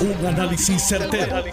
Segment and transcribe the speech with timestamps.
[0.00, 1.44] Un análisis certero,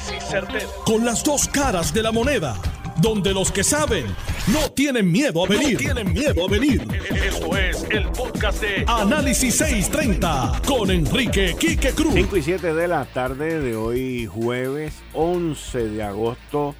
[0.85, 2.55] Con las dos caras de la moneda.
[3.01, 4.05] Donde los que saben
[4.47, 5.77] no tienen miedo a venir.
[5.77, 6.81] tienen miedo a venir.
[7.13, 12.13] Esto es el podcast de Análisis 630 con Enrique Quique Cruz.
[12.13, 16.73] 5 y 7 de la tarde de hoy, jueves 11 de agosto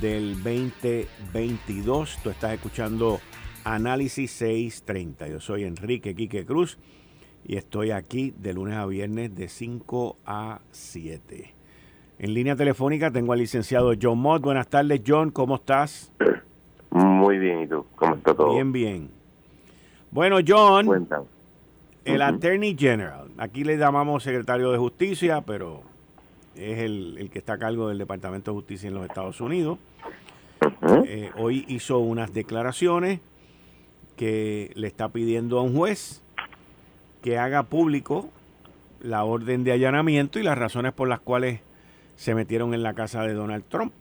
[0.00, 2.18] del 2022.
[2.22, 3.20] Tú estás escuchando
[3.64, 5.26] Análisis 630.
[5.26, 6.78] Yo soy Enrique Quique Cruz
[7.46, 11.54] y estoy aquí de lunes a viernes de 5 a 7.
[12.18, 14.42] En línea telefónica tengo al licenciado John Mott.
[14.42, 16.12] Buenas tardes, John, ¿cómo estás?
[16.90, 17.84] Muy bien, ¿y tú?
[17.96, 18.54] ¿Cómo está todo?
[18.54, 19.10] Bien, bien.
[20.10, 21.08] Bueno, John,
[22.04, 25.82] el Attorney General, aquí le llamamos secretario de Justicia, pero
[26.54, 29.78] es el, que está a cargo del Departamento de Justicia en los Estados Unidos.
[31.06, 33.20] Eh, hoy hizo unas declaraciones
[34.16, 36.23] que le está pidiendo a un juez
[37.24, 38.28] que haga público
[39.00, 41.60] la orden de allanamiento y las razones por las cuales
[42.16, 43.94] se metieron en la casa de Donald Trump.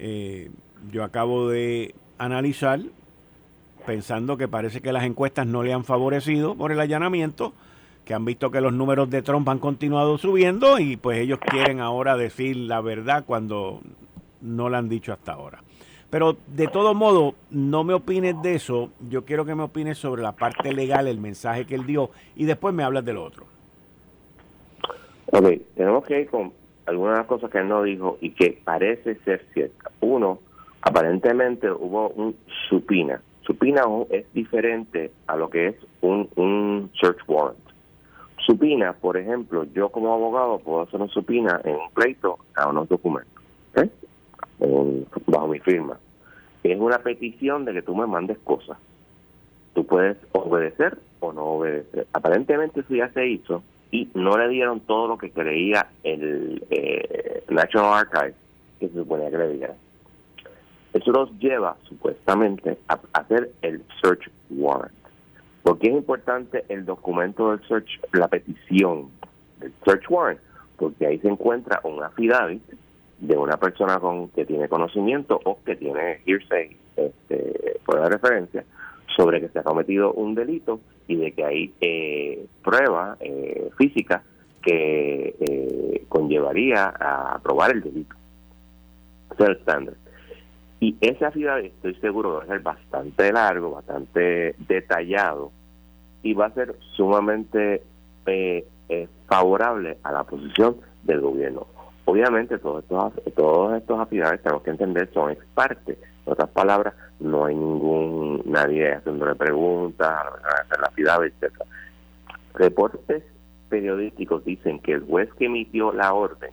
[0.00, 0.50] Eh,
[0.90, 2.80] yo acabo de analizar,
[3.86, 7.54] pensando que parece que las encuestas no le han favorecido por el allanamiento,
[8.04, 11.78] que han visto que los números de Trump han continuado subiendo y pues ellos quieren
[11.78, 13.82] ahora decir la verdad cuando
[14.40, 15.62] no la han dicho hasta ahora.
[16.14, 18.90] Pero de todo modo, no me opines de eso.
[19.10, 22.44] Yo quiero que me opines sobre la parte legal, el mensaje que él dio, y
[22.44, 23.46] después me hablas del otro.
[25.32, 26.52] Ok, tenemos que ir con
[26.86, 29.90] algunas de las cosas que él no dijo y que parece ser cierta.
[30.02, 30.38] Uno,
[30.82, 32.36] aparentemente hubo un
[32.68, 33.20] supina.
[33.40, 37.58] Supina es diferente a lo que es un, un search warrant.
[38.46, 42.88] Supina, por ejemplo, yo como abogado puedo hacer un supina en un pleito a unos
[42.88, 43.42] documentos,
[45.26, 45.98] bajo mi firma
[46.64, 48.78] es una petición de que tú me mandes cosas.
[49.74, 52.06] Tú puedes obedecer o no obedecer.
[52.12, 57.44] Aparentemente eso ya se hizo y no le dieron todo lo que creía el eh,
[57.48, 58.34] National Archive
[58.80, 59.74] que se suponía que le diera.
[60.94, 64.94] Eso nos lleva supuestamente a hacer el search warrant.
[65.62, 69.10] ¿Por qué es importante el documento del search, la petición
[69.60, 70.40] del search warrant?
[70.76, 72.62] Porque ahí se encuentra un affidavit
[73.26, 78.64] de una persona con que tiene conocimiento o que tiene hearsay, este, de referencia,
[79.16, 84.22] sobre que se ha cometido un delito y de que hay eh, prueba eh, física
[84.62, 88.14] que eh, conllevaría a probar el delito.
[89.32, 89.94] Ese es el estándar.
[90.80, 95.50] Y esa ciudad estoy seguro va a ser bastante largo, bastante detallado
[96.22, 97.82] y va a ser sumamente
[98.26, 98.66] eh,
[99.26, 101.66] favorable a la posición del gobierno.
[102.06, 105.98] Obviamente todos estos, todos estos afiliados tenemos que entender son ex parte.
[106.26, 111.64] En otras palabras, no hay ningún nadie haciéndole preguntas, a la afidavit, etcétera.
[112.54, 113.22] Reportes
[113.68, 116.50] periodísticos dicen que el juez que emitió la orden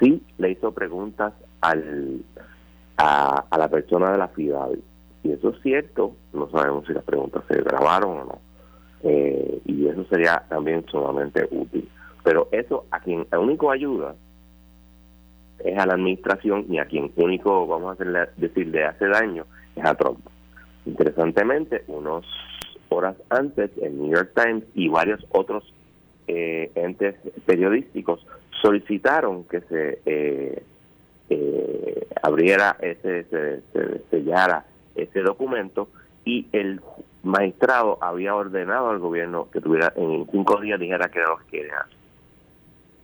[0.00, 2.22] sí le hizo preguntas al
[2.98, 4.84] a, la persona de la afidavit.
[5.22, 8.38] Y eso es cierto, no sabemos si las preguntas se grabaron o no.
[9.04, 11.88] Eh, y eso sería también sumamente útil.
[12.24, 14.14] Pero eso a quien a único ayuda
[15.64, 19.46] es a la administración y a quien único, vamos a hacerle, decir, le hace daño
[19.76, 20.20] es a Trump.
[20.84, 22.26] Interesantemente, unos
[22.88, 25.72] horas antes, el New York Times y varios otros
[26.26, 28.26] eh, entes periodísticos
[28.60, 30.62] solicitaron que se eh,
[31.30, 33.62] eh, abriera ese, se,
[34.10, 35.88] sellara ese documento
[36.24, 36.80] y el
[37.22, 41.58] magistrado había ordenado al gobierno que tuviera en cinco días dijera que era lo que
[41.58, 41.86] quería.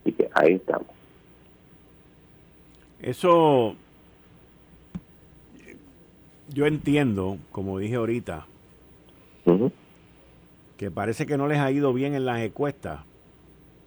[0.01, 0.98] Así que ahí estamos.
[3.01, 3.77] Eso
[6.53, 8.47] yo entiendo, como dije ahorita,
[10.77, 13.01] que parece que no les ha ido bien en las encuestas.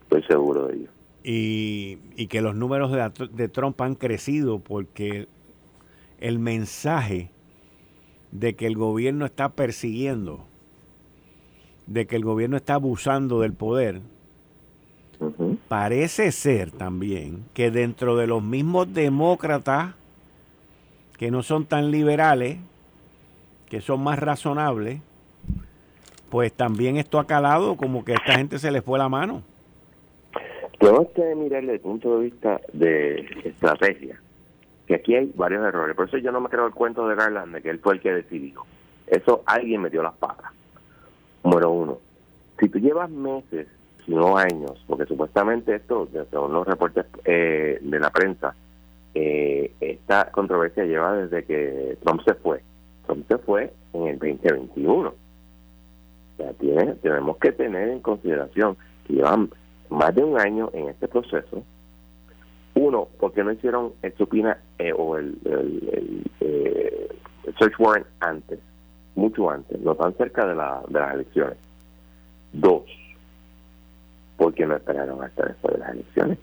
[0.04, 0.90] Estoy seguro de ello.
[1.24, 5.28] Y, y que los números de, de Trump han crecido porque
[6.20, 7.30] el mensaje
[8.32, 10.46] de que el gobierno está persiguiendo,
[11.88, 14.02] de que el gobierno está abusando del poder,
[15.72, 19.96] Parece ser también que dentro de los mismos demócratas,
[21.18, 22.58] que no son tan liberales,
[23.70, 25.00] que son más razonables,
[26.30, 29.44] pues también esto ha calado como que a esta gente se le fue la mano.
[30.78, 34.20] Tenemos que mirar desde el punto de vista de estrategia,
[34.88, 35.96] que aquí hay varios errores.
[35.96, 38.12] Por eso yo no me creo el cuento de Garland que él fue el que
[38.12, 38.66] decidió.
[39.08, 40.52] Eso alguien metió las patas.
[41.46, 42.00] Número uno,
[42.60, 43.68] si tú llevas meses
[44.38, 48.56] años, porque supuestamente esto, según los reportes eh, de la prensa,
[49.14, 52.62] eh, esta controversia lleva desde que Trump se fue.
[53.06, 55.10] Trump se fue en el 2021.
[55.10, 55.14] O
[56.38, 59.50] sea, tiene, tenemos que tener en consideración que llevan
[59.90, 61.64] más de un año en este proceso.
[62.74, 65.38] Uno, porque no hicieron el supina eh, o el,
[66.40, 67.10] eh,
[67.46, 68.60] el, search warrant antes,
[69.16, 71.58] mucho antes, no tan cerca de, la, de las elecciones.
[72.54, 72.84] Dos,
[74.42, 76.40] porque no esperaron hasta después de las elecciones.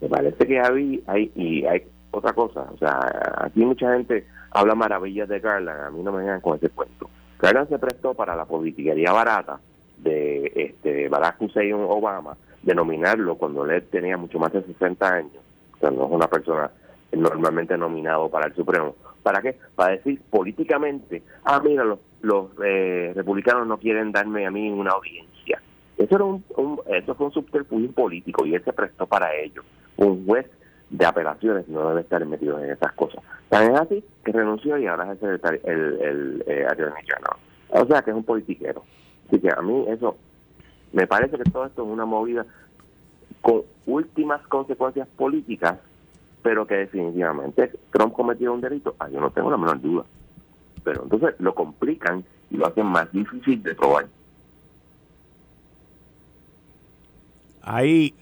[0.00, 1.82] Me parece que hay, hay, y hay
[2.12, 3.00] otra cosa, o sea,
[3.38, 7.10] aquí mucha gente habla maravillas de Garland, a mí no me vengan con ese cuento.
[7.40, 9.58] Garland se prestó para la politiquería barata
[9.96, 15.42] de este Barack Hussein Obama, de nominarlo cuando él tenía mucho más de 60 años,
[15.74, 16.70] o sea, no es una persona
[17.10, 18.94] normalmente nominado para el Supremo.
[19.26, 19.56] ¿Para qué?
[19.74, 24.92] Para decir políticamente, ah, mira, los, los eh, republicanos no quieren darme a mí una
[24.92, 25.60] audiencia.
[25.98, 26.44] Eso, era un,
[26.86, 29.64] eso fue un subterfugio político y él se prestó para ello
[29.96, 30.46] un juez
[30.90, 33.20] de apelaciones no debe estar metido en esas cosas.
[33.48, 36.66] Tan es así que renunció y ahora es el, el, el, eh,
[37.70, 38.84] O sea que es un politiquero.
[39.26, 40.16] Así que a mí eso,
[40.92, 42.46] me parece que todo esto es una movida
[43.42, 45.78] con últimas consecuencias políticas,
[46.46, 48.94] pero que definitivamente Trump cometió un delito.
[49.00, 50.04] Ah, yo no tengo la menor duda.
[50.84, 54.06] Pero entonces lo complican y lo hacen más difícil de probar.
[57.62, 58.14] Ahí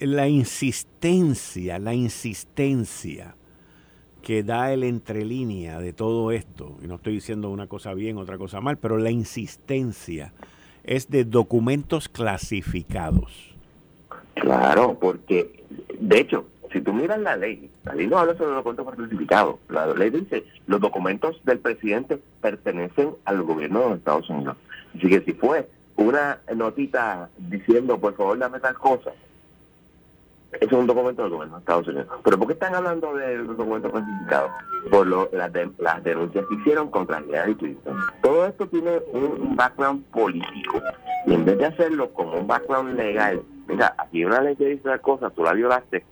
[0.00, 3.36] la insistencia, la insistencia
[4.22, 8.38] que da el entrelínea de todo esto, y no estoy diciendo una cosa bien, otra
[8.38, 10.32] cosa mal, pero la insistencia
[10.82, 13.54] es de documentos clasificados.
[14.34, 15.62] Claro, porque
[16.00, 19.56] de hecho, si tú miras la ley, la ley no habla sobre los documentos clasificados,
[19.68, 24.56] la ley dice los documentos del presidente pertenecen al gobierno de los Estados Unidos.
[24.96, 29.12] Así que si fue una notita diciendo por favor dame tal cosa,
[30.60, 32.08] es un documento del gobierno de Estados Unidos.
[32.22, 34.50] Pero ¿por qué están hablando de los documentos clasificados?
[34.90, 37.96] Por lo, las, las denuncias que hicieron contra Hillary Clinton.
[38.22, 40.82] Todo esto tiene un, background político.
[41.26, 44.66] Y en vez de hacerlo como un background legal, mira, aquí hay una ley que
[44.66, 46.04] dice tal cosa, tú la violaste,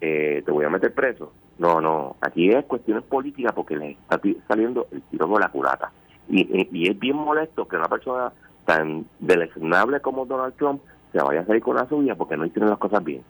[0.00, 1.32] eh, te voy a meter preso.
[1.58, 5.90] No, no, aquí es cuestiones políticas porque le está saliendo el tiro con la curata.
[6.28, 8.32] Y, y, es bien molesto que una persona
[8.64, 12.70] tan deleznable como Donald Trump se vaya a salir con la suya porque no hicieron
[12.70, 13.22] las cosas bien.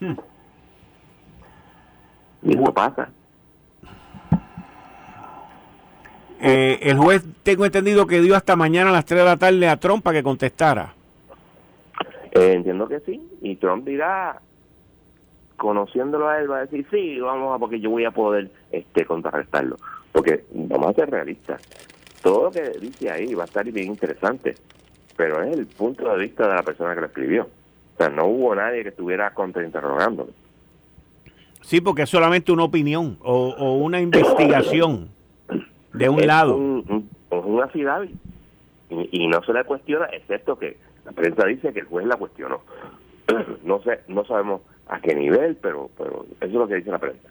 [0.00, 0.14] Hmm.
[2.42, 3.08] Y eso pasa.
[6.40, 9.68] Eh, el juez, tengo entendido que dio hasta mañana a las 3 de la tarde
[9.68, 10.94] a Trump para que contestara.
[12.32, 13.20] Eh, entiendo que sí.
[13.42, 14.40] Y Trump dirá,
[15.58, 19.04] conociéndolo a él, va a decir, sí, vamos a, porque yo voy a poder este
[19.04, 19.76] contrarrestarlo.
[20.12, 21.60] Porque vamos a ser realistas.
[22.22, 24.54] Todo lo que dice ahí va a estar bien interesante,
[25.16, 27.42] pero es el punto de vista de la persona que lo escribió.
[27.42, 30.30] O sea, no hubo nadie que estuviera contrainterrogándolo.
[31.60, 35.08] Sí, porque es solamente una opinión o, una investigación
[35.92, 36.56] de un lado.
[36.56, 38.02] Un, un, una ciudad
[38.90, 42.60] y, no se le cuestiona, excepto que la prensa dice que el juez la cuestionó.
[43.64, 46.98] No sé, no sabemos a qué nivel, pero, pero eso es lo que dice la
[46.98, 47.28] prensa.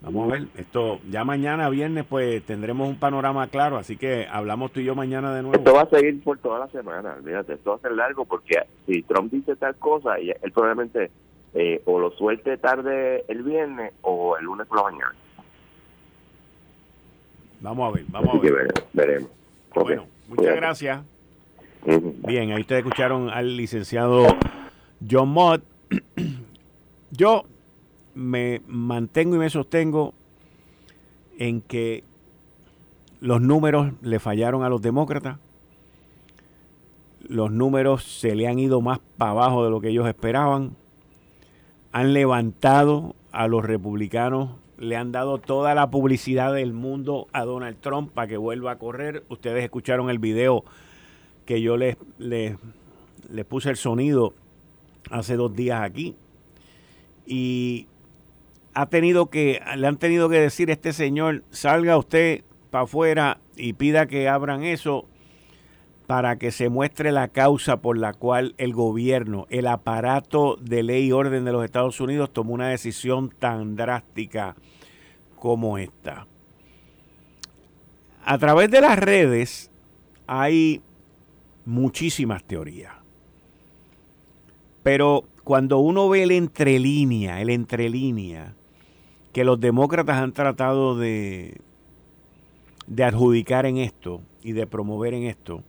[0.00, 4.70] Vamos a ver, esto ya mañana viernes pues tendremos un panorama claro, así que hablamos
[4.70, 5.56] tú y yo mañana de nuevo.
[5.56, 8.62] Esto va a seguir por toda la semana, olvídate, esto va a ser largo porque
[8.86, 11.10] si Trump dice tal cosa, él probablemente
[11.52, 15.14] eh, o lo suelte tarde el viernes o el lunes por la mañana.
[17.60, 18.68] Vamos a ver, vamos a ver.
[18.92, 19.30] veremos.
[19.74, 21.02] Bueno, muchas gracias.
[21.84, 24.26] Bien, ahí ustedes escucharon al licenciado
[25.06, 25.62] John Mott.
[27.10, 27.44] yo
[28.14, 30.12] me mantengo y me sostengo
[31.38, 32.04] en que
[33.20, 35.38] los números le fallaron a los demócratas,
[37.28, 40.76] los números se le han ido más para abajo de lo que ellos esperaban,
[41.92, 47.78] han levantado a los republicanos, le han dado toda la publicidad del mundo a Donald
[47.80, 49.24] Trump para que vuelva a correr.
[49.28, 50.64] Ustedes escucharon el video
[51.44, 52.56] que yo les, les,
[53.28, 54.34] les puse el sonido
[55.10, 56.16] hace dos días aquí.
[57.26, 57.86] Y
[58.74, 63.38] ha tenido que, le han tenido que decir a este señor, salga usted para afuera
[63.56, 65.06] y pida que abran eso
[66.06, 71.08] para que se muestre la causa por la cual el gobierno, el aparato de ley
[71.08, 74.56] y orden de los Estados Unidos tomó una decisión tan drástica
[75.38, 76.26] como esta.
[78.24, 79.70] A través de las redes
[80.26, 80.80] hay
[81.66, 82.97] muchísimas teorías.
[84.82, 88.54] Pero cuando uno ve el entrelínea, el entrelínea,
[89.32, 91.60] que los demócratas han tratado de,
[92.86, 95.62] de adjudicar en esto y de promover en esto,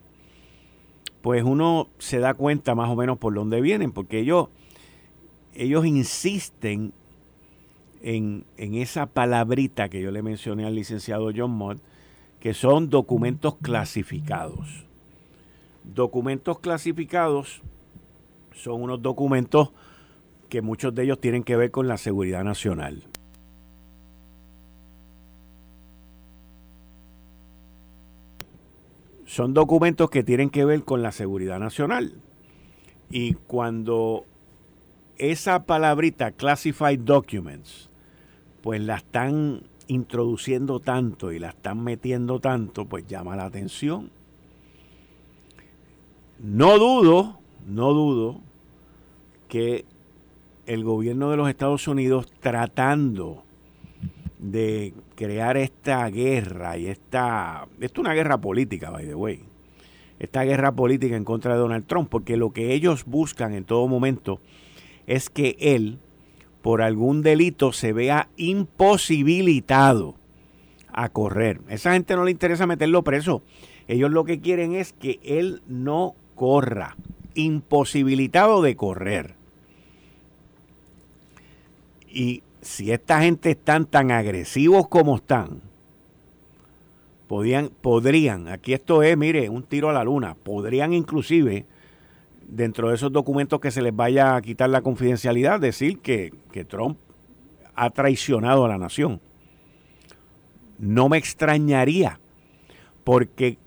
[1.22, 4.48] pues uno se da cuenta más o menos por dónde vienen, porque ellos,
[5.54, 6.94] ellos insisten
[8.02, 11.80] en, en esa palabrita que yo le mencioné al licenciado John Mott,
[12.40, 14.86] que son documentos clasificados.
[15.84, 17.62] Documentos clasificados
[18.54, 19.72] son unos documentos
[20.50, 23.04] que muchos de ellos tienen que ver con la seguridad nacional.
[29.26, 32.14] Son documentos que tienen que ver con la seguridad nacional.
[33.12, 34.26] Y cuando
[35.18, 37.90] esa palabrita classified documents,
[38.62, 44.10] pues la están introduciendo tanto y la están metiendo tanto, pues llama la atención.
[46.40, 48.42] No dudo, no dudo
[49.48, 49.86] que
[50.66, 53.44] el gobierno de los Estados Unidos tratando
[54.38, 59.42] de crear esta guerra y esta, esto es una guerra política, by the way,
[60.20, 63.88] esta guerra política en contra de Donald Trump, porque lo que ellos buscan en todo
[63.88, 64.40] momento
[65.08, 65.98] es que él,
[66.62, 70.16] por algún delito, se vea imposibilitado
[70.92, 71.62] a correr.
[71.70, 73.42] esa gente no le interesa meterlo preso.
[73.88, 76.96] Ellos lo que quieren es que él no corra,
[77.40, 79.36] imposibilitado de correr.
[82.10, 85.62] Y si esta gente están tan agresivos como están,
[87.28, 91.66] podían, podrían, aquí esto es, mire, un tiro a la luna, podrían inclusive,
[92.48, 96.66] dentro de esos documentos que se les vaya a quitar la confidencialidad, decir que, que
[96.66, 96.98] Trump
[97.76, 99.22] ha traicionado a la nación.
[100.80, 102.20] No me extrañaría,
[103.04, 103.58] porque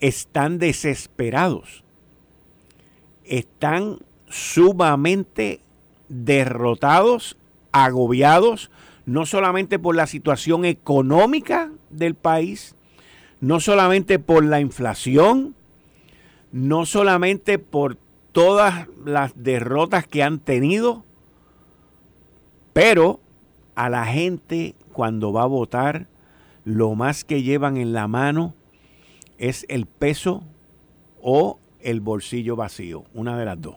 [0.00, 1.84] están desesperados,
[3.28, 5.60] están sumamente
[6.08, 7.36] derrotados
[7.72, 8.70] agobiados
[9.08, 12.74] no solamente por la situación económica del país,
[13.40, 15.54] no solamente por la inflación,
[16.52, 17.96] no solamente por
[18.32, 21.04] todas las derrotas que han tenido,
[22.74, 23.20] pero
[23.76, 26.06] a la gente cuando va a votar,
[26.64, 28.54] lo más que llevan en la mano
[29.38, 30.42] es el peso
[31.22, 33.76] o el bolsillo vacío, una de las dos.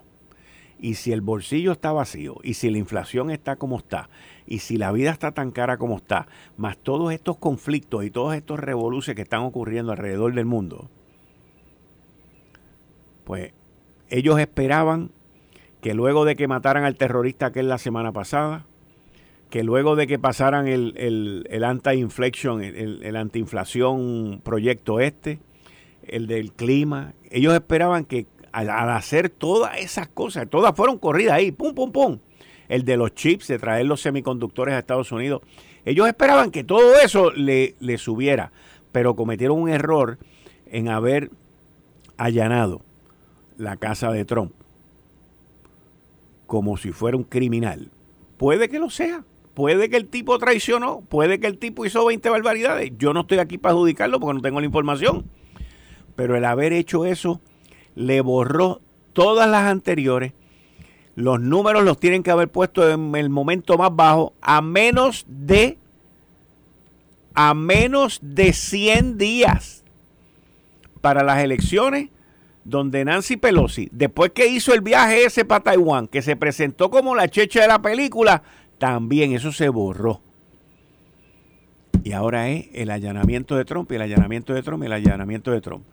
[0.80, 4.10] Y si el bolsillo está vacío, y si la inflación está como está,
[4.48, 6.28] y si la vida está tan cara como está,
[6.58, 10.90] más todos estos conflictos y todos estos revoluciones que están ocurriendo alrededor del mundo,
[13.26, 13.54] pues
[14.10, 15.12] ellos esperaban
[15.82, 18.66] que luego de que mataran al terrorista aquel la semana pasada,
[19.52, 25.40] que luego de que pasaran el, el, el anti-inflection, el, el anti-inflación proyecto este,
[26.08, 31.52] el del clima, ellos esperaban que al, hacer todas esas cosas, todas fueron corridas ahí,
[31.52, 32.20] pum, pum, pum.
[32.68, 35.42] El de los chips, de traer los semiconductores a Estados Unidos.
[35.84, 38.52] Ellos esperaban que todo eso le, le subiera,
[38.92, 40.20] pero cometieron un error
[40.68, 41.32] en haber
[42.18, 42.82] allanado
[43.58, 44.54] la casa de Trump
[46.52, 47.92] como si fuera un criminal.
[48.36, 49.24] Puede que lo sea,
[49.54, 52.92] puede que el tipo traicionó, puede que el tipo hizo 20 barbaridades.
[52.98, 55.24] Yo no estoy aquí para adjudicarlo porque no tengo la información.
[56.22, 57.42] Pero el haber hecho eso
[57.96, 58.80] le borró
[59.12, 60.34] todas las anteriores.
[61.16, 65.80] Los números los tienen que haber puesto en el momento más bajo, a menos de
[67.34, 69.84] a menos de 100 días
[71.02, 72.10] para las elecciones
[72.64, 77.16] donde Nancy Pelosi, después que hizo el viaje ese para Taiwán, que se presentó como
[77.16, 78.44] la checha de la película,
[78.78, 80.22] también eso se borró.
[82.04, 85.50] Y ahora es el allanamiento de Trump, y el allanamiento de Trump, y el allanamiento
[85.50, 85.84] de Trump.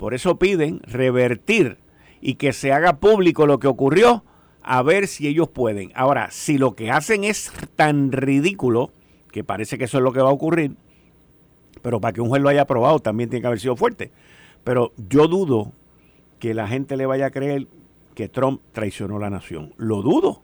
[0.00, 1.76] Por eso piden revertir
[2.22, 4.24] y que se haga público lo que ocurrió,
[4.62, 5.92] a ver si ellos pueden.
[5.94, 8.92] Ahora, si lo que hacen es tan ridículo,
[9.30, 10.74] que parece que eso es lo que va a ocurrir,
[11.82, 14.10] pero para que un juez lo haya aprobado también tiene que haber sido fuerte.
[14.64, 15.74] Pero yo dudo
[16.38, 17.66] que la gente le vaya a creer
[18.14, 19.74] que Trump traicionó la nación.
[19.76, 20.40] Lo dudo.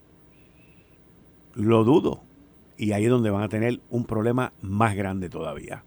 [1.55, 2.21] Lo dudo.
[2.77, 5.83] Y ahí es donde van a tener un problema más grande todavía.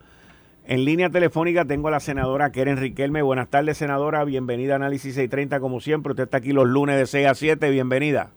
[0.70, 3.24] En línea telefónica tengo a la senadora Keren Riquelme.
[3.24, 4.24] Buenas tardes, senadora.
[4.24, 6.12] Bienvenida a Análisis 630, como siempre.
[6.12, 7.72] Usted está aquí los lunes de 6 a 7.
[7.72, 8.30] Bienvenida.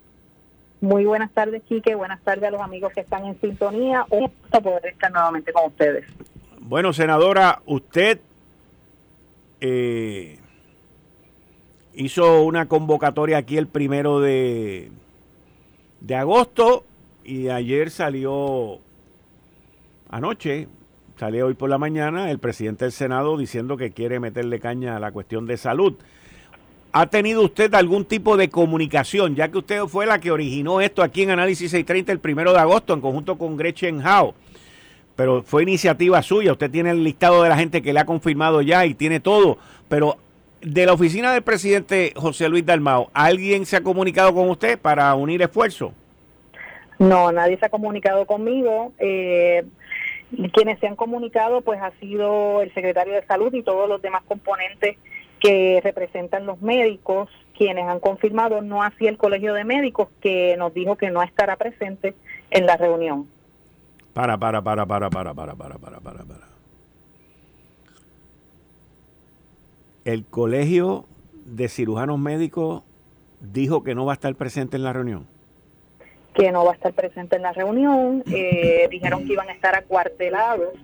[0.80, 1.94] Muy buenas tardes, Chique.
[1.94, 4.06] Buenas tardes a los amigos que están en sintonía.
[4.08, 6.06] Un gusto poder estar nuevamente con ustedes.
[6.58, 8.18] Bueno, senadora, usted
[9.60, 10.38] eh,
[11.92, 14.90] hizo una convocatoria aquí el primero de,
[16.00, 16.84] de agosto
[17.26, 18.78] y ayer salió
[20.08, 20.66] anoche
[21.22, 24.98] Sale hoy por la mañana el presidente del Senado diciendo que quiere meterle caña a
[24.98, 25.94] la cuestión de salud.
[26.90, 31.00] ¿Ha tenido usted algún tipo de comunicación, ya que usted fue la que originó esto
[31.00, 34.34] aquí en Análisis 630 el primero de agosto en conjunto con Gretchen Howe?
[35.14, 38.60] Pero fue iniciativa suya, usted tiene el listado de la gente que le ha confirmado
[38.60, 40.16] ya y tiene todo, pero
[40.60, 45.14] de la oficina del presidente José Luis Dalmao, ¿alguien se ha comunicado con usted para
[45.14, 45.92] unir esfuerzos?
[46.98, 48.92] No, nadie se ha comunicado conmigo.
[48.98, 49.62] Eh,
[50.52, 54.22] quienes se han comunicado pues ha sido el secretario de salud y todos los demás
[54.26, 54.96] componentes
[55.40, 60.72] que representan los médicos, quienes han confirmado, no así el colegio de médicos que nos
[60.72, 62.14] dijo que no estará presente
[62.50, 63.26] en la reunión.
[64.14, 66.52] Para, para, para, para, para, para, para, para, para, para.
[70.04, 71.06] El colegio
[71.44, 72.82] de cirujanos médicos
[73.40, 75.31] dijo que no va a estar presente en la reunión
[76.34, 78.22] que no va a estar presente en la reunión.
[78.32, 80.74] Eh, dijeron que iban a estar acuartelados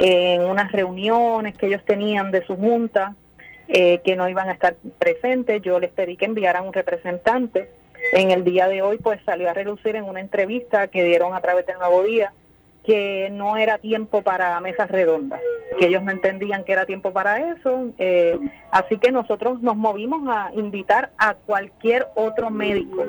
[0.00, 3.14] en unas reuniones que ellos tenían de su junta,
[3.68, 5.62] eh, que no iban a estar presentes.
[5.62, 7.70] Yo les pedí que enviaran un representante.
[8.12, 11.40] En el día de hoy, pues salió a relucir en una entrevista que dieron a
[11.40, 12.32] través del Nuevo Día
[12.84, 15.40] que no era tiempo para mesas redondas,
[15.78, 17.86] que ellos no entendían que era tiempo para eso.
[17.98, 18.38] Eh,
[18.70, 23.06] así que nosotros nos movimos a invitar a cualquier otro médico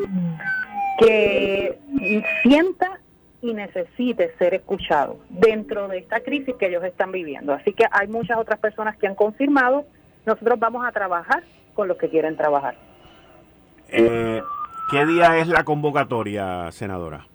[0.97, 1.79] que
[2.43, 2.99] sienta
[3.41, 7.53] y necesite ser escuchado dentro de esta crisis que ellos están viviendo.
[7.53, 9.85] Así que hay muchas otras personas que han confirmado,
[10.25, 12.75] nosotros vamos a trabajar con los que quieren trabajar.
[13.89, 14.41] Eh,
[14.89, 17.27] ¿Qué día es la convocatoria, senadora?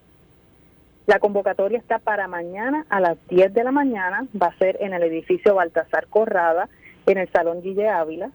[1.07, 4.95] La convocatoria está para mañana a las 10 de la mañana, va a ser en
[4.95, 6.69] el edificio Baltasar Corrada,
[7.07, 8.31] en el Salón Guille Ávila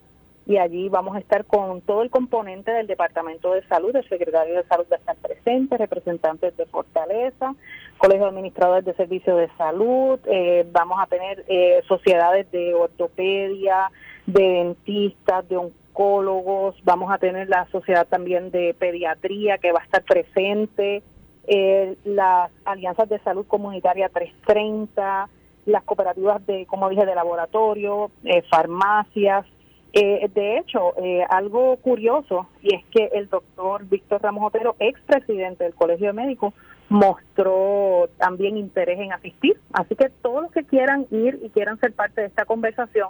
[0.45, 4.55] y allí vamos a estar con todo el componente del Departamento de Salud, el secretario
[4.55, 7.55] de Salud va a estar presente, representantes de Fortaleza,
[7.97, 13.89] Colegio de Administradores de Servicios de Salud, eh, vamos a tener eh, sociedades de ortopedia,
[14.27, 19.85] de dentistas, de oncólogos, vamos a tener la sociedad también de pediatría que va a
[19.85, 21.01] estar presente,
[21.47, 25.27] eh, las alianzas de salud comunitaria 330,
[25.65, 28.11] las cooperativas de, como dije, de laboratorio,
[28.51, 29.47] farmacias,
[29.97, 35.63] eh, de hecho, eh, algo curioso, y es que el doctor Víctor Ramos Otero, expresidente
[35.63, 36.53] del Colegio de Médicos,
[36.89, 39.57] mostró también interés en asistir.
[39.71, 43.07] Así que todos los que quieran ir y quieran ser parte de esta conversación,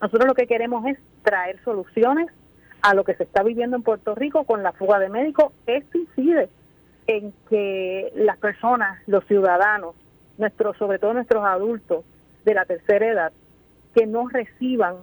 [0.00, 2.28] nosotros lo que queremos es traer soluciones
[2.82, 5.52] a lo que se está viviendo en Puerto Rico con la fuga de médicos.
[5.66, 6.50] Esto incide
[7.08, 9.96] en que las personas, los ciudadanos,
[10.36, 12.04] nuestros, sobre todo nuestros adultos
[12.44, 13.32] de la tercera edad,
[13.92, 14.98] que no reciban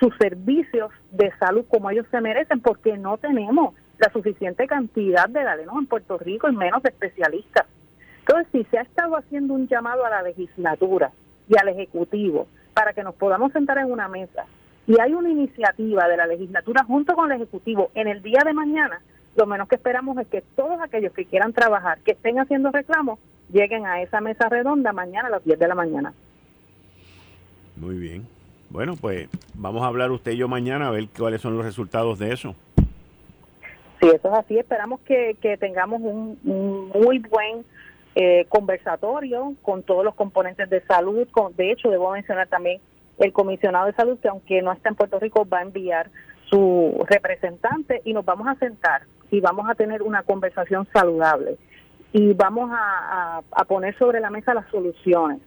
[0.00, 5.42] sus servicios de salud como ellos se merecen porque no tenemos la suficiente cantidad de
[5.42, 7.66] galenos en Puerto Rico y menos especialistas.
[8.20, 11.12] Entonces, si se ha estado haciendo un llamado a la legislatura
[11.48, 14.46] y al Ejecutivo para que nos podamos sentar en una mesa
[14.86, 18.52] y hay una iniciativa de la legislatura junto con el Ejecutivo en el día de
[18.52, 19.00] mañana,
[19.36, 23.18] lo menos que esperamos es que todos aquellos que quieran trabajar, que estén haciendo reclamos,
[23.52, 26.14] lleguen a esa mesa redonda mañana a las 10 de la mañana.
[27.76, 28.33] Muy bien.
[28.74, 32.18] Bueno, pues vamos a hablar usted y yo mañana a ver cuáles son los resultados
[32.18, 32.56] de eso.
[34.00, 34.58] Sí, eso es así.
[34.58, 36.40] Esperamos que, tengamos un,
[36.92, 37.64] muy buen
[38.16, 41.28] eh, conversatorio con todos los componentes de salud.
[41.30, 42.80] Con, de hecho, debo mencionar también
[43.18, 46.10] el comisionado de salud, que aunque no está en Puerto Rico, va a enviar
[46.50, 51.58] su representante y nos vamos a sentar y vamos a tener una conversación saludable
[52.12, 55.40] y vamos a poner sobre la mesa las soluciones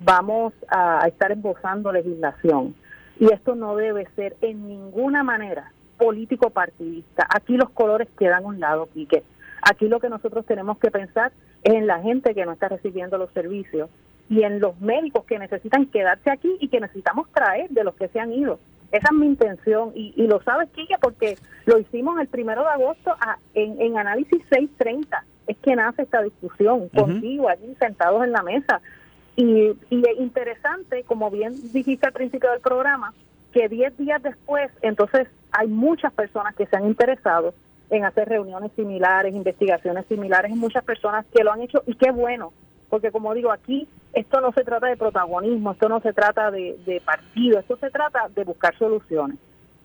[0.00, 2.74] vamos a estar embozando legislación.
[3.18, 7.26] Y esto no debe ser en ninguna manera político partidista.
[7.28, 9.22] Aquí los colores quedan a un lado, Quique.
[9.62, 11.32] Aquí lo que nosotros tenemos que pensar
[11.62, 13.90] es en la gente que no está recibiendo los servicios
[14.30, 18.08] y en los médicos que necesitan quedarse aquí y que necesitamos traer de los que
[18.08, 18.58] se han ido.
[18.90, 21.36] Esa es mi intención y, lo sabes, Quique, porque
[21.66, 23.14] lo hicimos el primero de agosto
[23.54, 25.24] en, en Análisis 630.
[25.46, 28.80] Es que nace esta discusión contigo allí sentados en la mesa
[29.40, 33.14] y, y interesante, como bien dijiste al principio del programa,
[33.52, 37.54] que 10 días después, entonces hay muchas personas que se han interesado
[37.88, 42.52] en hacer reuniones similares, investigaciones similares, muchas personas que lo han hecho y qué bueno,
[42.88, 46.76] porque como digo, aquí esto no se trata de protagonismo, esto no se trata de,
[46.84, 49.38] de partido, esto se trata de buscar soluciones.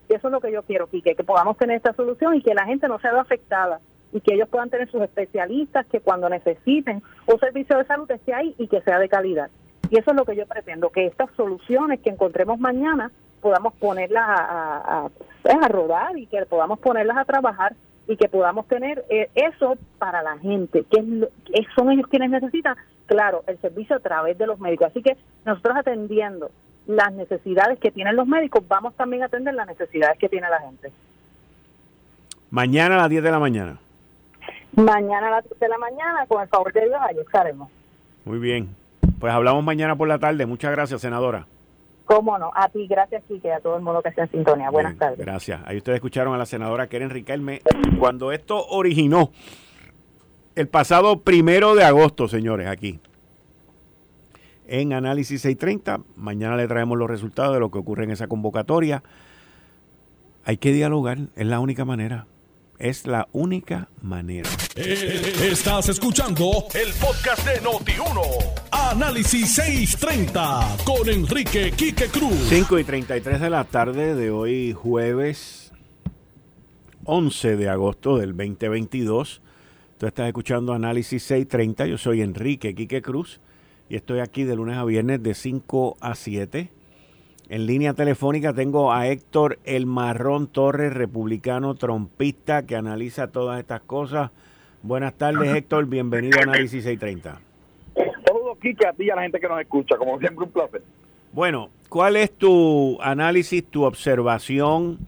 [0.09, 2.53] Y eso es lo que yo quiero, Quique, que podamos tener esta solución y que
[2.53, 3.79] la gente no sea afectada
[4.15, 8.33] y que ellos puedan tener sus especialistas que cuando necesiten un servicio de salud esté
[8.33, 9.49] ahí y que sea de calidad.
[9.89, 14.23] Y eso es lo que yo pretendo, que estas soluciones que encontremos mañana podamos ponerlas
[14.25, 15.09] a, a,
[15.43, 17.75] pues, rodar y que podamos ponerlas a trabajar
[18.07, 21.27] y que podamos tener eh, eso para la gente, que,
[21.75, 24.87] son ellos quienes necesitan, claro, el servicio a través de los médicos.
[24.87, 26.51] Así que nosotros atendiendo
[26.87, 30.61] las necesidades que tienen los médicos, vamos también a atender las necesidades que tiene la
[30.61, 30.93] gente.
[32.49, 33.79] Mañana a las 10 de la mañana.
[34.75, 37.69] Mañana a las 3 de la mañana, con el favor de Dios, ahí estaremos.
[38.25, 38.75] Muy bien.
[39.19, 40.45] Pues hablamos mañana por la tarde.
[40.45, 41.47] Muchas gracias, senadora.
[42.05, 44.69] Cómo no, a ti, gracias, Quique, a todo el mundo que está en sintonía.
[44.69, 45.17] Buenas tardes.
[45.17, 45.61] Gracias.
[45.65, 47.61] Ahí ustedes escucharon a la senadora Keren Riquelme.
[47.97, 49.31] Cuando esto originó,
[50.55, 52.99] el pasado primero de agosto, señores, aquí,
[54.67, 56.01] en Análisis 630.
[56.15, 59.01] Mañana le traemos los resultados de lo que ocurre en esa convocatoria.
[60.43, 62.27] Hay que dialogar, es la única manera.
[62.77, 64.49] Es la única manera.
[64.75, 68.21] Eh, estás escuchando el podcast de Noti1.
[68.71, 72.37] Análisis 630 con Enrique Quique Cruz.
[72.49, 75.71] 5 y 33 de la tarde de hoy, jueves
[77.05, 79.41] 11 de agosto del 2022.
[79.97, 81.85] Tú estás escuchando Análisis 630.
[81.85, 83.39] Yo soy Enrique Quique Cruz
[83.87, 86.71] y estoy aquí de lunes a viernes de 5 a 7
[87.49, 93.81] en línea telefónica tengo a Héctor El Marrón Torres, republicano trompista, que analiza todas estas
[93.81, 94.31] cosas.
[94.81, 95.85] Buenas tardes, Héctor.
[95.85, 97.39] Bienvenido a Análisis 630.
[98.25, 99.97] Saludos, Kike, a ti y a la gente que nos escucha.
[99.97, 100.81] Como siempre, un placer.
[101.31, 104.99] Bueno, ¿cuál es tu análisis, tu observación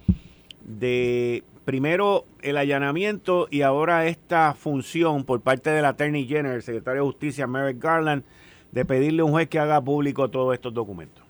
[0.63, 7.01] de primero el allanamiento y ahora esta función por parte del Attorney General, el secretario
[7.01, 8.23] de Justicia, Merrick Garland,
[8.71, 11.26] de pedirle a un juez que haga público todos estos documentos?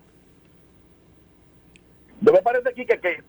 [2.32, 3.22] Me parece aquí que, que,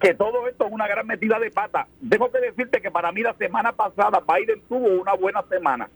[0.00, 1.86] que, todo esto es una gran metida de pata.
[2.08, 5.88] Tengo que decirte que para mí la semana pasada Biden tuvo una buena semana.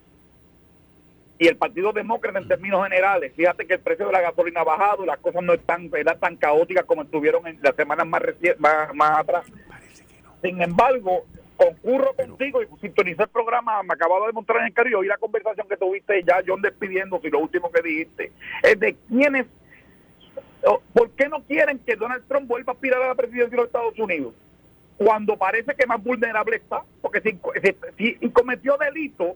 [1.39, 4.65] Y el Partido Demócrata en términos generales, fíjate que el precio de la gasolina ha
[4.65, 8.21] bajado, las cosas no están tan caóticas como estuvieron en las semanas más,
[8.59, 9.45] más, más atrás.
[10.41, 11.25] Sin embargo,
[11.55, 15.17] concurro contigo y sintonicé el programa, me acababa de mostrar en el carro y la
[15.17, 19.47] conversación que tuviste ya, John despidiéndose y lo último que dijiste, es de quiénes
[20.93, 23.65] ¿Por qué no quieren que Donald Trump vuelva a aspirar a la presidencia de los
[23.67, 24.33] Estados Unidos?
[24.97, 29.35] Cuando parece que más vulnerable está, porque si, cometió delito,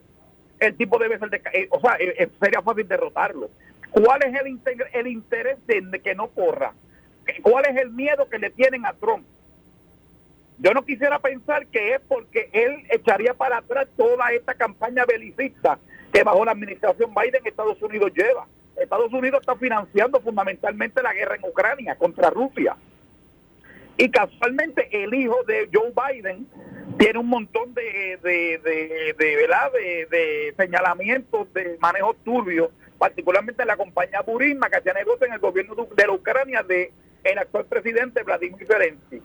[0.59, 3.49] el tipo debe ser, de, eh, o sea, eh, eh, sería fácil derrotarlo.
[3.91, 4.59] ¿Cuál es el,
[4.93, 6.73] el interés de que no corra?
[7.41, 9.25] ¿Cuál es el miedo que le tienen a Trump?
[10.59, 15.77] Yo no quisiera pensar que es porque él echaría para atrás toda esta campaña belicista
[16.11, 18.47] que bajo la administración Biden Estados Unidos lleva.
[18.77, 22.75] Estados Unidos está financiando fundamentalmente la guerra en Ucrania contra Rusia.
[23.97, 26.47] Y casualmente el hijo de Joe Biden
[26.97, 33.77] tiene un montón de, de, de, de, de señalamientos de manejo turbio, particularmente en la
[33.77, 36.91] compañía Burisma, que hacía negocio en el gobierno de la Ucrania de
[37.23, 39.21] el actual presidente Vladimir Zelensky.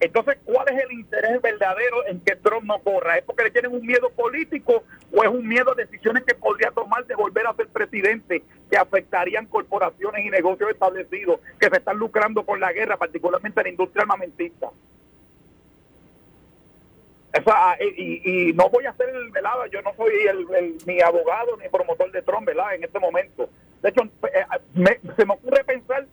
[0.00, 3.18] Entonces, ¿cuál es el interés verdadero en que Trump no corra?
[3.18, 4.82] ¿Es porque le tienen un miedo político
[5.12, 8.78] o es un miedo a decisiones que podría tomar de volver a ser presidente que
[8.78, 14.02] afectarían corporaciones y negocios establecidos que se están lucrando con la guerra, particularmente la industria
[14.02, 14.70] armamentista?
[17.46, 21.68] Ah, y, no voy a ser el velado, yo no soy el, ni abogado ni
[21.68, 22.74] promotor de Trump, ¿verdad?
[22.74, 23.50] En este momento.
[23.82, 26.06] De hecho, eh, se me ocurre pensar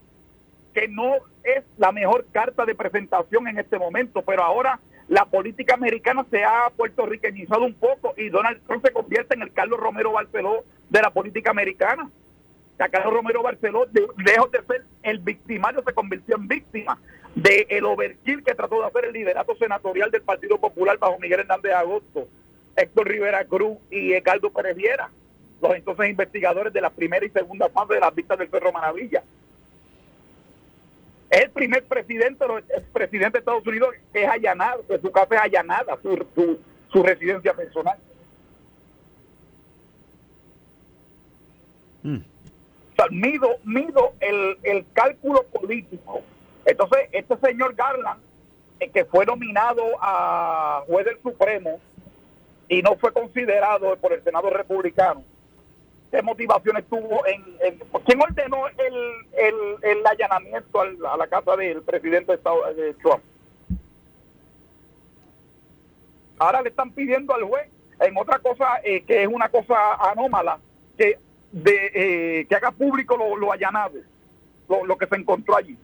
[0.77, 5.73] que no es la mejor carta de presentación en este momento, pero ahora la política
[5.73, 10.11] americana se ha puertorriqueñizado un poco y Donald Trump se convierte en el Carlos Romero
[10.11, 12.11] Barceló de la política americana.
[12.77, 13.87] Carlos Romero Barceló,
[14.17, 16.99] lejos de ser el victimario, se convirtió en víctima
[17.33, 21.39] del el overkill que trató de hacer el liderato senatorial del Partido Popular bajo Miguel
[21.39, 22.27] Hernández Agosto,
[22.75, 25.09] Héctor Rivera Cruz y Ricardo Pérez Viera,
[25.59, 29.23] los entonces investigadores de la primera y segunda fase de las vistas del Cerro Maravilla.
[31.37, 32.43] Es el primer presidente,
[32.75, 36.57] el presidente de Estados Unidos que es allanado, que su casa es allanada, su,
[36.91, 37.95] su, residencia personal.
[42.01, 42.17] Mm.
[42.17, 46.23] O sea, mido, mido el, el cálculo político.
[46.65, 48.19] Entonces, este señor Garland,
[48.79, 51.79] eh, que fue nominado a juez del Supremo
[52.67, 55.23] y no fue considerado por el Senado republicano,
[56.11, 57.43] qué motivaciones tuvo en,
[58.05, 63.23] quién ordenó el, el, allanamiento a la casa del presidente de, Estado, de Trump
[66.39, 70.59] ahora le están pidiendo al juez en otra cosa eh, que es una cosa anómala
[70.97, 71.19] que
[71.51, 73.95] de eh, que haga público lo, lo allanado
[74.69, 75.77] lo, lo que se encontró allí.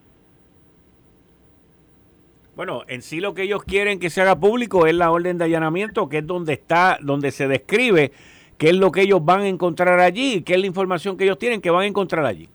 [2.56, 5.44] Bueno, en sí lo que ellos quieren que se haga público es la orden de
[5.44, 8.12] allanamiento, que es donde está, donde se describe
[8.58, 11.38] qué es lo que ellos van a encontrar allí, qué es la información que ellos
[11.38, 12.48] tienen que van a encontrar allí.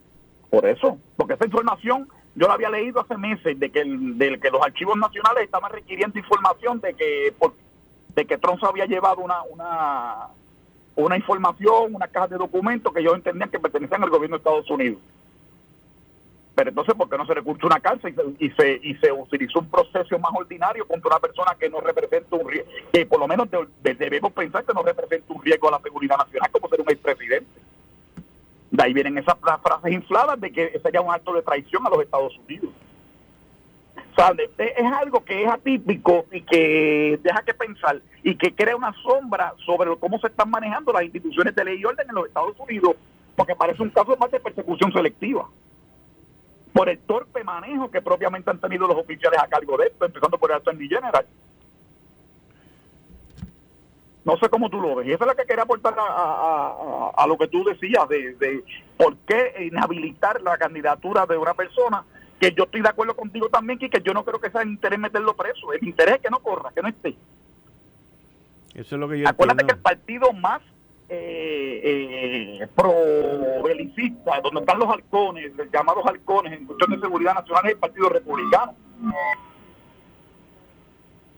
[0.49, 4.97] Por eso, porque esa información yo la había leído hace meses de que, los archivos
[4.97, 7.33] nacionales estaban requiriendo información de que
[8.25, 10.27] que Trump había llevado una, una,
[10.95, 14.69] una información, una caja de documentos que ellos entendían que pertenecían al gobierno de Estados
[14.69, 14.99] Unidos.
[16.59, 19.69] Pero entonces, ¿por qué no se recurrió una cárcel y se, y se, utilizó un
[19.69, 23.47] proceso más ordinario contra una persona que no representa un riesgo, que por lo menos
[23.81, 27.61] debemos pensar que no representa un riesgo a la seguridad nacional como ser un expresidente?
[28.71, 32.01] De ahí vienen esas frases infladas de que sería un acto de traición a los
[32.01, 32.71] Estados Unidos.
[34.57, 39.53] es algo que es atípico y que deja que pensar y que crea una sombra
[39.65, 42.97] sobre cómo se están manejando las instituciones de ley y orden en los Estados Unidos,
[43.37, 45.47] porque parece un caso más de persecución selectiva
[46.73, 50.37] por el torpe manejo que propiamente han tenido los oficiales a cargo de esto, empezando
[50.37, 51.25] por el Attorney General.
[54.25, 55.07] No sé cómo tú lo ves.
[55.07, 58.63] Y eso es lo que quería aportar a, lo que tú decías de, de
[58.97, 62.03] por qué inhabilitar la candidatura de una persona
[62.39, 64.97] que yo estoy de acuerdo contigo también, que yo no creo que sea el interés
[64.97, 65.73] meterlo preso.
[65.73, 67.15] El interés es que no corra, que no esté.
[68.73, 70.61] Eso es lo que yo Acuérdate que el partido más
[71.09, 77.71] eh, eh, pro-belicista, donde están los halcones, llamados halcones en cuestión de seguridad nacional, es
[77.71, 78.75] el Partido Republicano.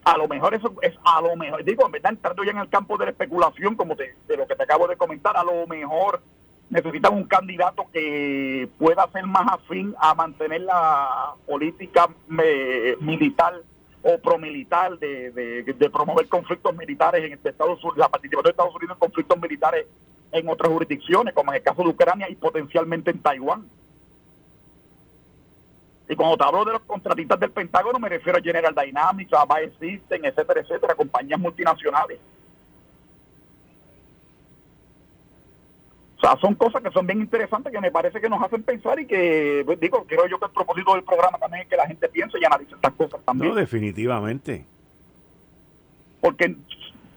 [0.04, 2.70] A lo mejor eso es a lo mejor, digo, en verdad, entrando ya en el
[2.70, 6.22] campo de la especulación, como de lo que te acabo de comentar, a lo mejor
[6.72, 12.10] necesitan un candidato que pueda ser más afín a mantener la política
[13.00, 13.62] militar
[14.04, 18.96] o promilitar de, de, promover conflictos militares en Estados Unidos, la participación de Estados Unidos
[18.96, 19.86] en conflictos militares
[20.32, 23.70] en otras jurisdicciones, como en el caso de Ucrania y potencialmente en Taiwán.
[26.10, 29.46] Y cuando te hablo de los contratistas del Pentágono, me refiero a General Dynamics, a
[29.46, 32.20] Bayer System, etcétera, etcétera, compañías multinacionales.
[36.22, 39.00] O sea, son cosas que son bien interesantes que me parece que nos hacen pensar
[39.00, 41.88] y que, pues, digo, creo yo que el propósito del programa también es que la
[41.88, 43.50] gente piense y analice estas cosas también.
[43.50, 44.64] No, definitivamente.
[46.22, 46.56] Porque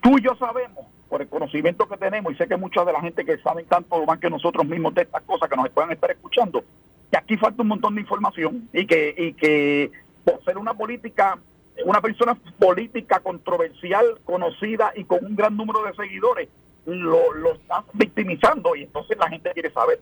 [0.00, 3.02] tú y yo sabemos, por el conocimiento que tenemos, y sé que mucha de la
[3.02, 6.10] gente que saben tanto más que nosotros mismos de estas cosas que nos puedan estar
[6.10, 6.64] escuchando,
[7.10, 9.92] que aquí falta un montón de información y que, y que
[10.24, 11.38] por ser una política,
[11.84, 16.48] una persona política controversial, conocida y con un gran número de seguidores,
[16.86, 20.00] lo, lo están victimizando y entonces la gente quiere saber.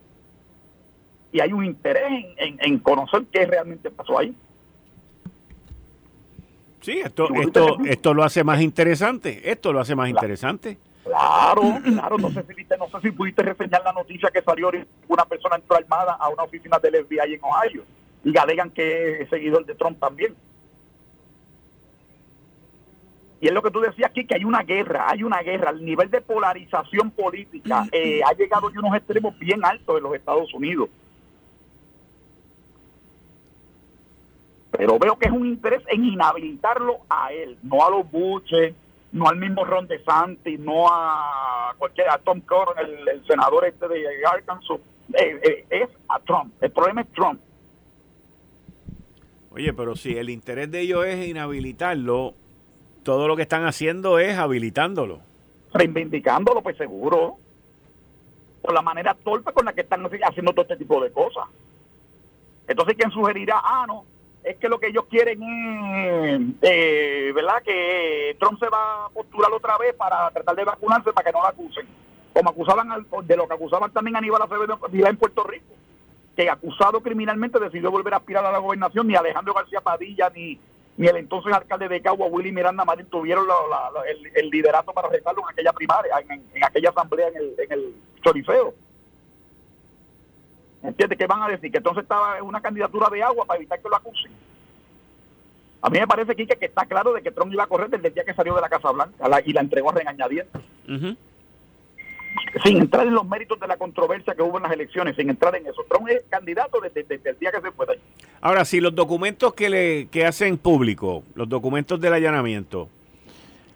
[1.33, 4.35] Y hay un interés en, en, conocer qué realmente pasó ahí.
[6.81, 9.51] Sí, esto, esto, esto lo hace más interesante.
[9.51, 10.77] Esto lo hace más interesante.
[11.05, 12.19] Claro, claro.
[12.19, 14.71] No sé, si viste, no sé si pudiste reseñar la noticia que salió
[15.09, 17.85] una persona entró armada a una oficina del FBI en Ohio
[18.25, 20.35] y alegan que es seguidor de Trump también.
[23.43, 25.71] Y es lo que tú decías aquí, que hay una guerra, hay una guerra.
[25.71, 30.15] El nivel de polarización política eh, ha llegado a unos extremos bien altos en los
[30.15, 30.89] Estados Unidos.
[34.71, 38.77] Pero veo que es un interés en inhabilitarlo a él, no a los buches,
[39.11, 44.25] no al mismo Ron DeSantis, no a cualquier, a Tom Corden, el, senador este de
[44.25, 44.79] Arkansas.
[45.15, 46.55] Eh, eh, es a Trump.
[46.61, 47.41] El problema es Trump.
[49.51, 52.35] Oye, pero si el interés de ellos es inhabilitarlo,
[53.03, 55.21] todo lo que están haciendo es habilitándolo.
[55.73, 57.37] Reivindicándolo, pues seguro.
[58.61, 61.45] Por la manera torpe con la que están haciendo todo este tipo de cosas.
[62.69, 63.61] Entonces, ¿quién sugerirá?
[63.63, 64.05] Ah, no,
[64.45, 67.63] es que lo que ellos quieren es, eh, ¿verdad?
[67.65, 71.43] Que Trump se va a postular otra vez para tratar de vacunarse para que no
[71.43, 71.87] lo acusen.
[72.33, 75.75] Como acusaban de lo que acusaban también a Aníbal Acevedo en Puerto Rico,
[76.35, 80.59] que acusado criminalmente decidió volver a aspirar a la gobernación, ni Alejandro García Padilla, ni
[80.97, 83.47] ni el entonces alcalde de Cagua, Willy Miranda Marín, tuvieron
[84.35, 88.75] el, liderato para rezarlo en aquella primaria, en, aquella asamblea en el, en el Chorifeo.
[90.83, 91.19] ¿Entiendes?
[91.19, 91.71] ¿Qué van a decir?
[91.71, 94.33] Que entonces estaba una candidatura de agua para evitar que lo acusen.
[95.81, 98.09] A mí me parece, Quique, que está claro de que Trump iba a correr desde
[98.09, 100.63] el día que salió de la Casa Blanca y la entregó a regañadientes
[102.65, 105.55] sin entrar en los méritos de la controversia que hubo en las elecciones, sin entrar
[105.57, 105.85] en eso.
[105.89, 107.87] Trump es candidato desde, el día que se fue
[108.41, 112.89] Ahora, si los documentos que, le, que hacen público, los documentos del allanamiento,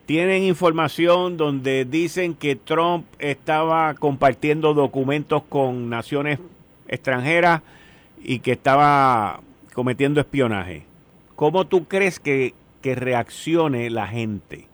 [0.06, 6.38] tienen información donde dicen que Trump estaba compartiendo documentos con naciones
[6.86, 7.62] extranjeras
[8.22, 9.40] y que estaba
[9.74, 10.84] cometiendo espionaje.
[11.34, 14.68] ¿Cómo tú crees que, que reaccione la gente?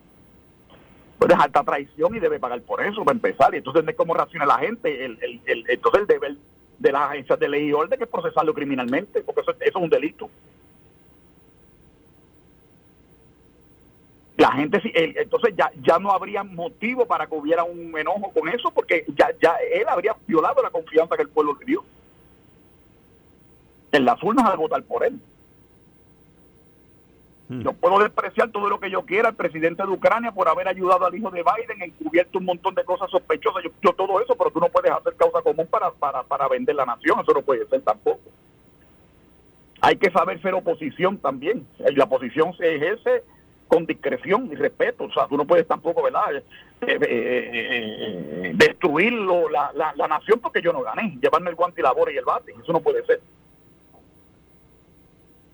[1.26, 3.54] Es alta traición y debe pagar por eso, para empezar.
[3.54, 5.04] Y entonces, ¿cómo reacciona la gente?
[5.04, 6.36] El, entonces, el deber
[6.78, 10.28] de las agencias de ley y orden es procesarlo criminalmente, porque eso, es un delito.
[14.36, 18.72] La gente, entonces ya, ya no habría motivo para que hubiera un enojo con eso,
[18.72, 21.84] porque ya, ya él habría violado la confianza que el pueblo le dio
[23.92, 25.20] en las urnas al votar por él.
[27.60, 31.04] Yo puedo despreciar todo lo que yo quiera al presidente de Ucrania por haber ayudado
[31.04, 34.60] al hijo de Biden, encubierto un montón de cosas sospechosas, yo, todo eso, pero tú
[34.60, 37.82] no puedes hacer causa común para, para, para vender la nación, eso no puede ser
[37.82, 38.20] tampoco.
[39.80, 43.24] Hay que saber ser oposición también, la oposición se ejerce
[43.66, 46.44] con discreción y respeto, o sea, tú no puedes tampoco, ¿verdad?, eh,
[46.86, 51.84] eh, eh, destruir la, la, la, nación porque yo no gané, llevarme el guante y
[51.84, 53.20] la y el bate, eso no puede ser.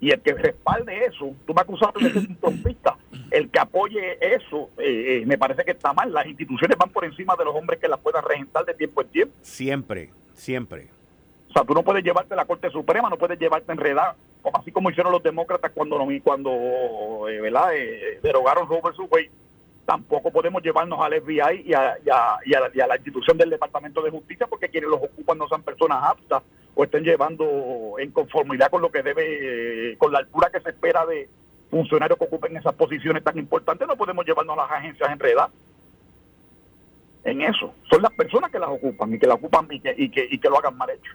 [0.01, 2.97] Y el que respalde eso, tú me acusas de ser un trompista,
[3.31, 6.13] el que apoye eso, eh, eh, me parece que está mal.
[6.13, 9.09] Las instituciones van por encima de los hombres que las puedan regentar de tiempo en
[9.09, 9.35] tiempo.
[9.43, 10.89] Siempre, siempre.
[11.51, 14.59] O sea, tú no puedes llevarte a la Corte Suprema, no puedes llevarte enredar, como
[14.59, 17.71] así como hicieron los demócratas cuando, cuando eh, ¿verdad?
[18.23, 19.31] derogaron Robert Wade
[19.89, 24.91] tampoco podemos llevarnos al FBI y a, la, institución del Departamento de Justicia porque quienes
[24.91, 26.43] los ocupan no sean personas aptas
[26.81, 31.05] o estén llevando en conformidad con lo que debe, con la altura que se espera
[31.07, 31.29] de
[31.73, 35.51] funcionarios que ocupen esas posiciones tan importantes, no podemos llevarnos a las agencias enredadas
[37.25, 37.75] en eso.
[37.91, 40.57] Son las personas que las ocupan y que las ocupan y que, y que, lo
[40.57, 41.13] hagan mal hecho.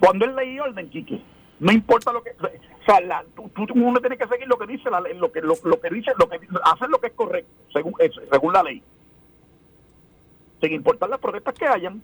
[0.00, 1.20] Cuando él ley orden, Quique,
[1.60, 4.90] no importa lo que o sea, la, tú, uno tiene que seguir lo que dice
[4.90, 7.92] la lo que lo, que dice, lo que hacer lo que es correcto, según
[8.30, 8.82] según la ley.
[10.62, 12.00] Sin importar las protestas que hayan.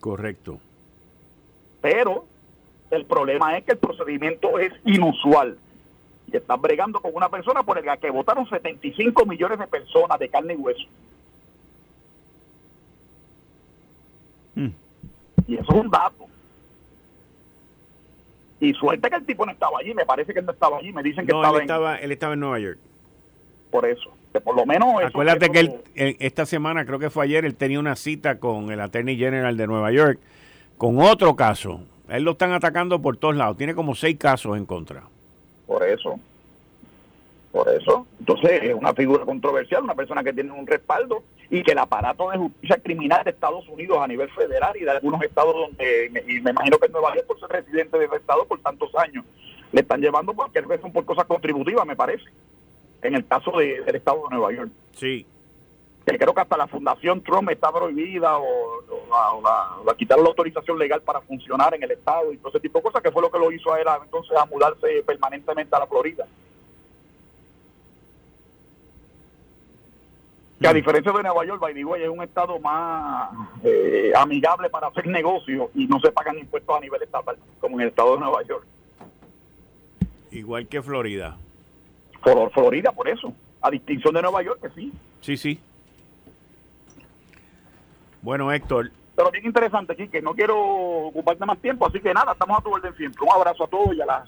[0.00, 0.58] Correcto.
[1.82, 2.24] Pero
[2.90, 5.58] el problema es que el procedimiento es inusual.
[6.32, 10.30] Y están bregando con una persona por la que votaron 75 millones de personas de
[10.30, 10.86] carne y hueso.
[14.54, 14.68] Mm.
[15.46, 16.26] Y eso es un dato.
[18.60, 20.90] Y suerte que el tipo no estaba allí, me parece que él no estaba allí,
[20.90, 22.78] me dicen que estaba, él estaba Él estaba en Nueva York.
[23.70, 24.88] Por eso, que por lo menos...
[25.04, 28.80] Acuérdate que él, esta semana, creo que fue ayer, él tenía una cita con el
[28.80, 30.18] Attorney General de Nueva York
[30.76, 31.80] con otro caso.
[32.08, 35.02] Él lo están atacando por todos lados, tiene como seis casos en contra.
[35.66, 36.18] Por eso.
[37.52, 38.06] Por eso.
[38.18, 42.30] Entonces, es una figura controversial, una persona que tiene un respaldo y que el aparato
[42.30, 46.40] de justicia criminal de Estados Unidos a nivel federal y de algunos estados donde, y
[46.40, 49.24] me imagino que en Nueva York por ser residente de ese estado por tantos años,
[49.72, 52.24] le están llevando porque son por cosas contributivas, me parece.
[53.02, 54.70] En el caso de, del estado de Nueva York.
[54.94, 55.26] Sí.
[56.06, 59.42] Que creo que hasta la Fundación Trump está prohibida o, o,
[59.84, 62.84] la, quitar la autorización legal para funcionar en el estado y todo ese tipo de
[62.84, 65.86] cosas, que fue lo que lo hizo a él entonces a mudarse permanentemente a la
[65.86, 66.26] Florida.
[70.60, 73.30] que a diferencia de Nueva York, Way es un estado más
[73.62, 77.82] eh, amigable para hacer negocios y no se pagan impuestos a nivel estatal, como en
[77.82, 78.66] el estado de Nueva York.
[80.32, 81.36] Igual que Florida.
[82.22, 83.32] Florida, por eso.
[83.60, 84.92] A distinción de Nueva York, que sí.
[85.20, 85.58] Sí, sí.
[88.22, 92.34] Bueno, Héctor, pero bien interesante, aquí, que no quiero ocuparte más tiempo, así que nada,
[92.34, 93.20] estamos a tu orden siempre.
[93.20, 94.24] Un abrazo a todos y a la,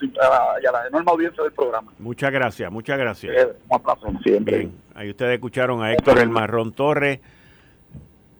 [0.88, 1.92] enorme audiencia del programa.
[2.00, 3.37] Muchas gracias, muchas gracias.
[3.37, 4.59] Eh, un abrazo siempre.
[4.59, 7.20] Bien, ahí ustedes escucharon a Héctor El Marrón Torres,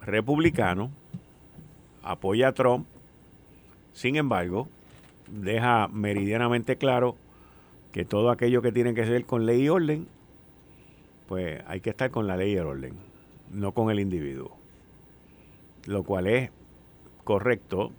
[0.03, 0.91] republicano,
[2.03, 2.85] apoya a Trump,
[3.93, 4.67] sin embargo,
[5.29, 7.15] deja meridianamente claro
[7.93, 10.07] que todo aquello que tiene que ser con ley y orden,
[11.29, 12.95] pues hay que estar con la ley y el orden,
[13.53, 14.61] no con el individuo
[15.87, 16.51] lo cual es
[17.25, 17.93] correcto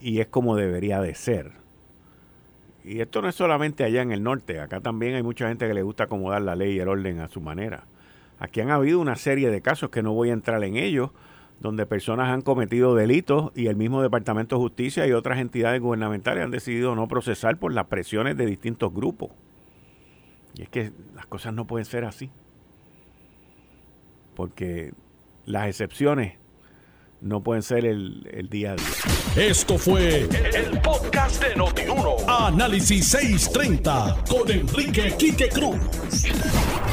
[0.00, 1.52] y es como debería de ser.
[2.84, 5.74] Y esto no es solamente allá en el norte, acá también hay mucha gente que
[5.74, 7.84] le gusta acomodar la ley y el orden a su manera.
[8.38, 11.10] Aquí han habido una serie de casos que no voy a entrar en ellos,
[11.60, 16.44] donde personas han cometido delitos y el mismo Departamento de Justicia y otras entidades gubernamentales
[16.44, 19.30] han decidido no procesar por las presiones de distintos grupos.
[20.54, 22.30] Y es que las cosas no pueden ser así.
[24.34, 24.92] Porque
[25.46, 26.34] las excepciones
[27.20, 28.86] no pueden ser el, día a día.
[29.36, 32.16] Esto fue el, podcast de Notiuno.
[32.28, 35.78] Análisis 630 con Enrique Quique Cruz.